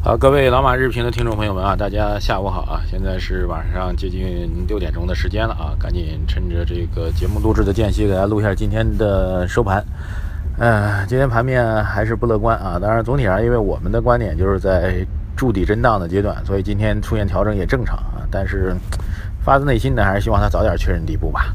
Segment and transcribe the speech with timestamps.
[0.00, 2.80] 好，各位老马日评的听众朋友们啊，大家下午好啊！
[2.88, 9.84] 现在是晚上接近六点钟的时间了啊，赶紧趁着这个节目录制的间隙，给大家录一下今天的收盘。
[10.58, 12.78] 嗯，今天盘面还是不乐观啊。
[12.80, 15.04] 当然，总体上，因为我们的观点就是在
[15.36, 18.22] 筑底震荡的阶段，所以今天出现调整也正常啊。
[18.30, 18.76] 但是，
[19.42, 21.52] 发自内心的还是希望它早点确认底部吧。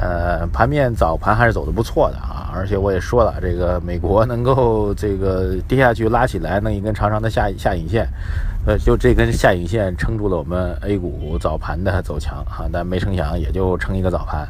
[0.00, 8.08] 呃，盘面早盘还是走的不错的啊，而且我也说了，这个美国能够这个跌下去拉起来，弄一根长长的下下影线，
[8.64, 14.48] 呃，就这根下影线撑住了我们 A 股早盘的走强啊，但没成想也就撑一个早盘，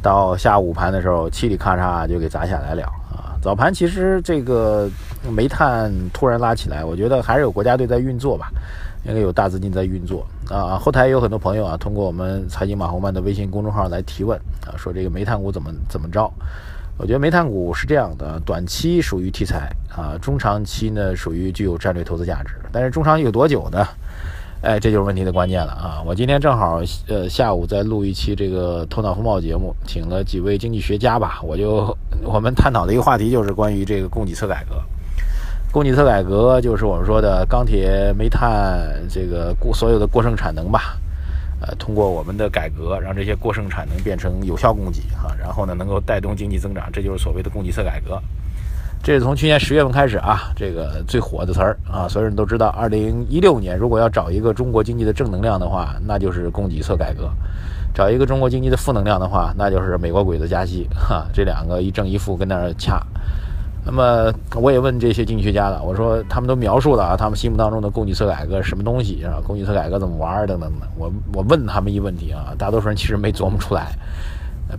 [0.00, 3.36] 到下午盘的时候，嘁里咔嚓就给砸下来了啊。
[3.42, 4.88] 早盘其实这个
[5.30, 8.50] 煤炭突然拉起来，我觉得还是有国家队在运作吧。
[9.04, 10.76] 应该有大资金在运作啊！
[10.78, 16.30] 后台有很多朋友啊，通过我们财经马红曼的微信公众号来提问啊，说这个煤炭股怎么怎么着？
[16.96, 22.54] 我觉得煤炭股是这样的，短期属于题材啊，中长期呢属于具有战略投资价值。
[22.72, 23.86] 但是中长期有多久呢？
[24.60, 26.02] 哎，这就是问题的关键了啊！
[26.04, 34.74] 我今天正好呃下午在录一期这个头脑风暴节目，请了几位经济学家吧，我就我们探讨的一个话题就是关于这个供给侧改革。
[35.70, 40.98] 供给侧改革就是我们说的钢铁、煤炭这个过所有的过剩产能吧，
[41.60, 48.20] 呃，通过我们的改革，让这些过剩产能变成有效供给啊，然后呢，能够带动经济增长，这就是所谓的供给侧改革。
[49.02, 52.68] 这是从去年十月份开始啊，这个最火的词儿啊，所有人都知道。
[52.68, 57.26] 二零一六年如果要找一个中国经济的正能量的话，那就是供给侧改革；
[57.94, 63.00] 找一个中国经济的负能量的话，那就是美国鬼子加息哈，这两个一正一负跟那儿掐。
[63.90, 69.40] 那么我也问这些经济学家了，我说他们都描述了啊，他们心目当中的供给侧改革什么东西啊？
[69.42, 70.86] 供给侧改革怎么玩等等的。
[70.98, 73.92] 我我问他们一问题啊，大多数人其实没琢磨出来，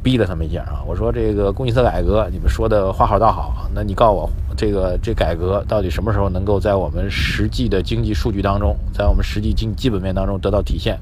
[0.04, 0.86] 逼了他们一下啊。
[0.86, 11.00] 我说这个供给侧改革，你们说的话好倒好，那你告诉我，这个这改革到底什么时候能够在我们实际的经济数据当中，在我们实际经基本面当中得到体现？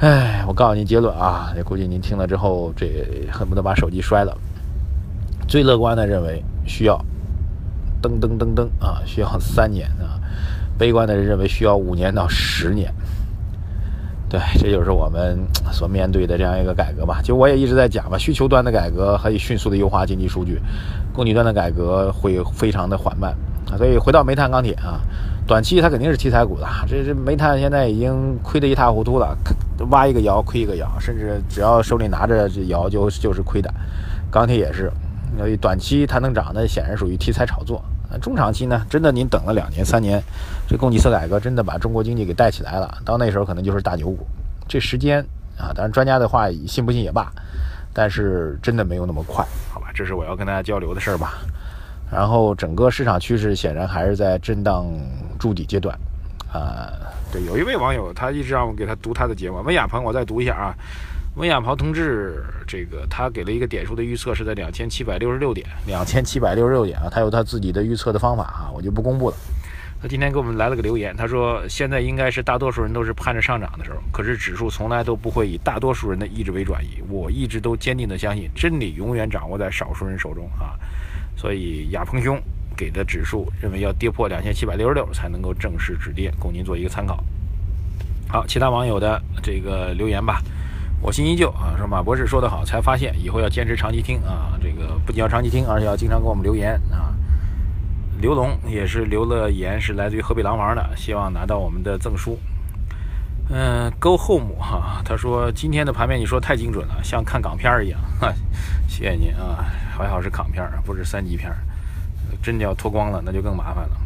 [0.00, 2.88] 哎，我告诉您结论啊，估计您听了之后，这
[3.30, 4.36] 恨不得把手机摔了。
[5.46, 6.42] 最乐观的认为。
[6.66, 7.02] 需要，
[8.02, 10.20] 噔噔噔噔啊，需要三年啊。
[10.78, 12.92] 悲观的人认为需要五年到十年。
[14.28, 15.38] 对，这就是我们
[15.72, 17.20] 所面对的这样一个改革吧。
[17.22, 20.60] 就我也一直在讲吧，需求端的改革可以迅速的优化经济数据，
[21.14, 23.32] 供给端的改革会非常的缓慢
[23.70, 23.78] 啊。
[23.78, 25.00] 所以回到煤炭钢铁啊，
[25.46, 26.66] 短期它肯定是题材股的。
[26.88, 29.34] 这这煤炭现在已经亏得一塌糊涂了，
[29.90, 33.72] 挖一个窑亏一个窑，甚至只要手里拿着这窑就就是亏的。
[34.30, 34.92] 钢铁也是。
[35.36, 37.84] 所以短期它能涨，那显然属于题材炒作。
[38.22, 40.22] 中长期呢，真的您等了两年三年，
[40.66, 44.26] 这供给侧改革真的把中国经济给带起来了，到那时候可能就是大牛股。
[44.66, 45.20] 这时间
[45.58, 47.30] 啊，当然专家的话信不信也罢，
[47.92, 49.88] 但是真的没有那么快，好吧？
[49.94, 51.34] 这是我要跟大家交流的事儿吧。
[52.10, 54.86] 然后整个市场趋势显然还是在震荡
[55.38, 55.94] 筑底阶段。
[56.52, 56.88] 啊，
[57.30, 60.74] 对，有一位网友他一直让我给他读他的节目，温亚鹏，我再读一下啊。
[61.36, 69.36] 温亚鹏同志，这个他给了一个点数的预测是在两千七百六十六点，两千七百六十六点啊，他有他自己的预测的方法啊，我就不公布了。
[70.00, 77.02] 他今天给我们来了个留言，他说现在应该是大多数人都是盼着上涨的时候，可是指数从来都不会以大多数人的意志为转移。
[77.10, 80.72] 我一直都坚定的相信，真理永远掌握在少数人手中啊。
[81.36, 82.40] 所以亚鹏兄
[82.74, 87.22] 给的指数认为要跌破两千七百六十六才能够正式止跌，供您做一个参考。
[88.26, 90.40] 好，其他网友的这个留言吧。
[91.00, 97.14] 我心依旧啊，说马博士说得好，才发现以后要坚持长期听啊，这个不仅要长期听，而且要经常给我们留言啊。
[98.18, 102.38] 刘龙也是留了言，是来自于河北狼王的，希望拿到我们的赠书。
[103.50, 108.00] 嗯，Go Home 哈，他说今天的盘面你说太精准了，像看港片一样。
[108.18, 108.32] 哈，
[108.88, 109.66] 谢谢您啊，
[109.96, 111.52] 还好是港片，不是三级片，
[112.42, 113.96] 真的要脱光了那就更麻烦了。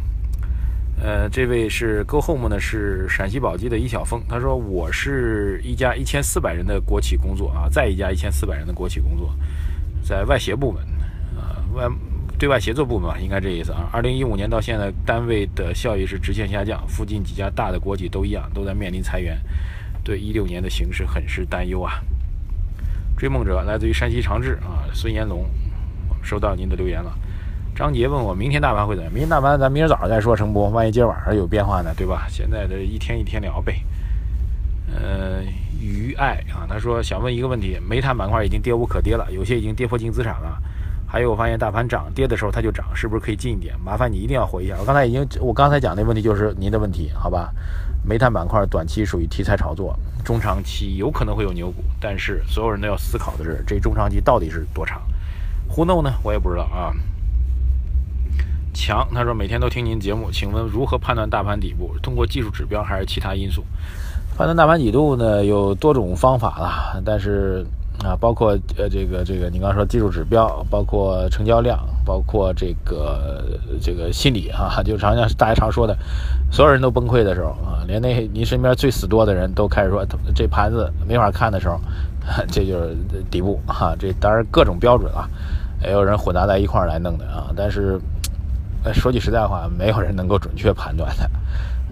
[1.03, 4.21] 呃，这位是 Go Home 呢，是陕西宝鸡的一小峰。
[4.29, 9.33] 他说：“我是一家一千四百人的国企工作啊，在一家一千四百人的国企工作，
[10.03, 10.83] 在外协部门
[11.35, 11.89] 啊，外
[12.37, 13.89] 对外协作部门吧，应该这意思啊。
[13.91, 19.35] 二零一五年到现在，单位的效益是直线下降，附近几家大的国企都一样，都在面临裁员，
[20.03, 21.93] 对一六年的形势很是担忧啊。”
[23.17, 25.49] 追梦者来自于山西长治啊，孙延龙，
[26.21, 27.11] 收到您的留言了。
[27.81, 29.11] 张杰问我明天大盘会怎样？
[29.11, 30.69] 明天大盘咱明儿早上再说，成不？
[30.69, 31.91] 万一今儿晚上有变化呢？
[31.97, 32.27] 对吧？
[32.29, 33.83] 现在的一天一天聊呗。
[34.93, 35.41] 呃，
[35.79, 40.61] 于爱啊，他说想问一个问题：煤炭板块已经跌无可跌了，有些已经跌破净资产了。
[41.07, 43.73] 还有，我发现大盘涨跌的时候它就涨，是不是可以进一点？
[43.83, 44.75] 麻烦你一定要回一下。
[44.79, 47.51] 我刚才已经，我刚才讲的问题就是您的问题，好吧？
[48.05, 55.01] 煤炭板块短期属于题材炒作，中长期有可能会有牛股，但是所有人都要思考的是，这中长期到底是多长
[55.71, 56.13] ？Who know 呢？
[56.21, 56.93] 我也不知道啊。
[58.81, 61.91] 强他说每天都听您节目，请问如何判断大盘底部？
[62.01, 63.63] 通过技术指标还是其他因素？
[64.35, 67.63] 判断大盘底部呢，有多种方法了，但是。
[68.03, 73.43] 啊，包括呃，这个这个，你刚刚说技术指标，包括成交量，包括这个
[73.79, 75.95] 这个心理啊，就常常大家常说的，
[76.51, 81.79] 所有人都崩溃的时候啊，连那您身边最死多的人都开始说这盘子没法看的时候，
[82.49, 82.97] 这就是
[83.29, 83.95] 底部哈。
[83.99, 85.29] 这当然各种标准啊，
[85.83, 87.53] 也有人混杂在一块来弄的啊。
[87.55, 88.01] 但是
[88.83, 91.23] 呃说句实在话，没有人能够准确判断的。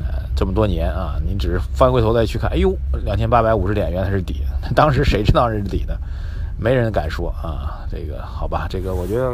[0.01, 4.41] 呃这么多年啊，你只是翻回头再去看，哎呦，两千八百五十点原来是底，
[4.73, 5.99] 当时谁知道是底的？
[6.57, 7.85] 没人敢说啊。
[7.91, 9.33] 这个好吧，这个我觉得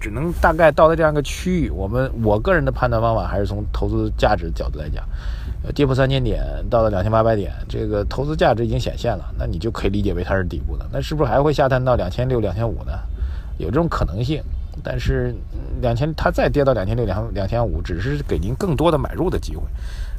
[0.00, 1.68] 只能大概到了这样一个区域。
[1.70, 5.04] 我们我个人的判断方法还是从投资价值角度来讲，
[5.64, 10.86] 呃跌破三千点到了两千八百点，这个投资价值已经显现了，那你就可以理解为它是底部的。
[10.92, 12.92] 那是不是还会下探到两千六、两千五呢？
[13.58, 14.42] 有这种可能性。
[14.82, 15.34] 但是
[15.80, 19.62] 两千，它再跌到两千六、两两千五，只是给您更多的买入的机会。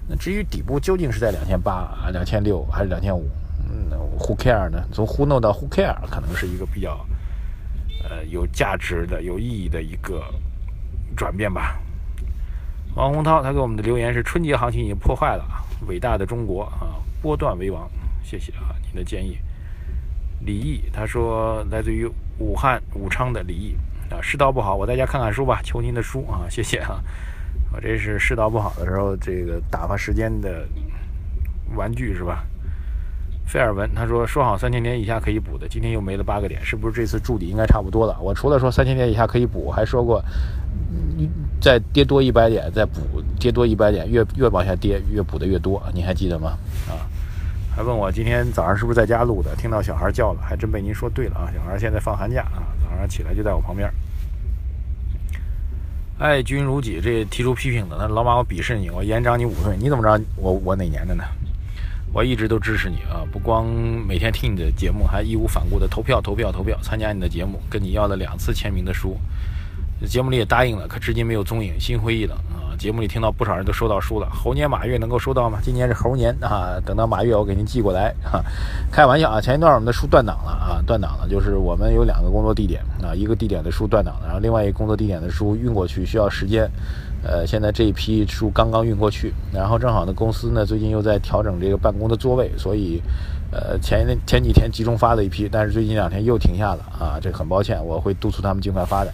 [0.08, 3.30] 那至于底部究竟是在两千八、两千六还是两千五，
[3.70, 3.90] 嗯
[4.20, 4.84] ，Who care 呢？
[4.92, 7.06] 从 Who know 到 Who care，可能是一个比较
[8.04, 10.24] 呃有价值的、有意义的一个
[11.16, 11.80] 转变吧。
[12.96, 15.46] 王洪涛他给我们的留言是：春节行情已经破坏了，
[15.88, 17.90] 伟大的中国啊，波段为王。
[18.24, 19.38] 谢谢啊，您的建议。
[20.40, 23.76] 李毅他说来自于武汉武昌的李毅
[24.10, 27.02] 啊，世道不好，我在家看看书吧，求您的书啊，谢谢啊。
[27.74, 30.66] 我这是世道不好的时候，这个打发时间的
[31.76, 32.46] 玩具是吧？
[33.46, 38.18] 费尔文他说说好三千点以下可以补的，今天又没了八个点，是不是这次筑底应该差不多了？
[38.22, 40.24] 我除了说三千点以下可以补，还说过
[41.62, 46.58] 再跌多一百点再补，跌多一百点越越往下跌越补的越多，你还记得吗？
[46.90, 47.08] 啊？
[47.76, 49.56] 还问我今天早上是不是在家录的？
[49.56, 51.52] 听到小孩叫了，还真被您说对了啊！
[51.56, 52.66] 小孩现在放寒假啊，
[52.98, 53.88] 早上起来就在我旁边。
[56.18, 61.24] 爱君如己，这提出批评的，那老马我鄙视你，我延长你五岁，你怎么知道我我哪年的呢？
[62.12, 63.68] 我一直都支持你啊，不光
[64.08, 69.16] 每天听你的节目，还义无反顾的投票投票投票，参加你的节目，跟你要了两次签名的书，
[70.06, 72.78] 节目里也答应了，可至今没有踪影，心灰意冷啊。
[72.78, 75.58] 节目里听到不少人都收到书了，猴年马月能够收到吗？
[75.64, 78.44] 今年是猴年啊，等到马月我给您寄过来哈。
[78.92, 86.70] 开玩笑啊，前一段我们的书断档了啊，断档了，就是我们有两个工作地点啊，一个地点的书断档了，然后另外一个工作地点的书运过去需要时间，
[87.24, 93.02] 呃，现在这一批书刚刚运过去，然后正好呢公司呢最近又在调整这个办公的座位，所以
[93.52, 99.12] 呃前前几天集中发了一批，但是最近两天又停下了啊，这很抱歉，我会督促他们尽快发的。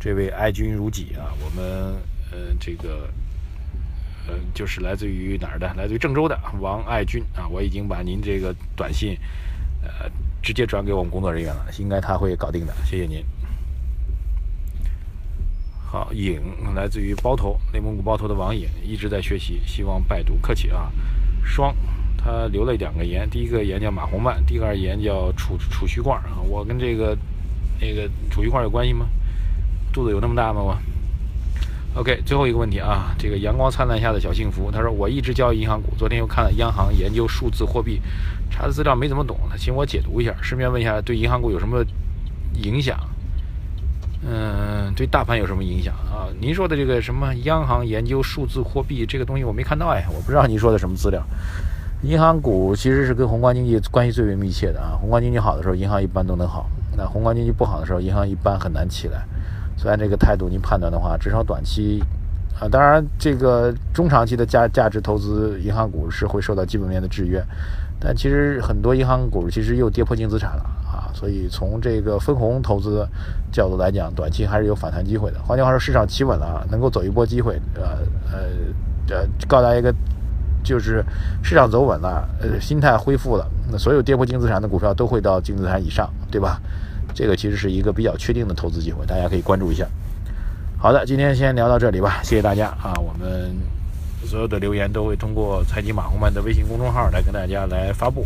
[0.00, 1.94] 这位爱君如己啊，我们。
[2.32, 3.10] 嗯，这个，
[4.28, 5.66] 呃，就是来自于哪儿的？
[5.74, 9.18] 来自于郑州的王爱军啊，我已经把您这个短信，
[9.82, 10.08] 呃，
[10.40, 13.24] 直接转给我们工作人员了，应该他会搞定的，谢谢您。
[15.84, 16.40] 好，影
[16.72, 20.92] 来自于包头，内蒙古包头的王影一直在学习，希望拜读，客气啊。
[21.42, 21.74] 双，
[22.16, 26.38] 他留了两个言，第一个言叫马红曼，第二个言叫储储蓄罐啊。
[26.48, 27.18] 我跟这个
[27.80, 29.08] 那个储蓄罐有关系吗？
[29.92, 30.60] 肚子有那么大吗？
[30.62, 30.76] 我
[31.94, 38.00] ？OK，最后一个问题啊，这个阳光灿烂下的小幸福，他说我一直交易银行股，昨天又看了央行研究数字货币，
[38.50, 41.84] 查的资料没怎么懂，他请我解读一下，顺便问一下对银行股有什么
[42.62, 42.98] 影响？
[44.22, 46.28] 嗯，对大盘有什么影响啊？
[46.40, 51.22] 您说的这个什么央行研究数字货币这个东西我没看到哎，我不知道您说的什么资料。
[52.02, 56.66] 银行股其实是跟宏观经济关系最为密切的啊，宏观经济好的时候，银行一般都能好；
[56.96, 59.26] 那宏观经济不好的时候，银行一般很难起来。
[59.80, 62.04] 虽然这个态度您判断的话，至少短期，
[62.60, 67.42] 啊，当然这个中长期的价价值投资银行股是会受到基本面的制约，
[67.98, 73.08] 但其实很多银行股其实又跌破净资产了啊，所以从这个分红投资
[73.50, 75.40] 角度来讲，短期还是有反弹机会的。
[75.46, 77.96] 换句话说，市场企稳了，能够走一波机会，呃
[78.30, 79.90] 呃呃，告诉大家一个，
[80.62, 81.02] 就是
[81.42, 86.60] 市场走稳了，呃，心态恢复了，那所有跌破净资产的股票都会到净资产以上，对吧？
[87.14, 89.86] 这个其实是一个比较确定的投资机会，大家可以关注一下。
[90.78, 92.94] 好的，今天先聊到这里吧，谢谢大家啊！
[92.98, 93.54] 我们
[94.24, 98.24] 所有的留言都会通过财经马红漫的微信公众号来跟大家来发布，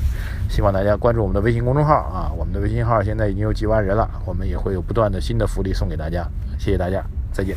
[0.48, 2.30] 希望大家关注我们的微信公众号啊！
[2.36, 6.24] 我们的微信号现在已经有几万人了，我们也会有不断的新的福利送给大家，
[6.58, 7.56] 谢谢大家，再见。